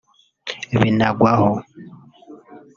[0.81, 1.51] Binagwaho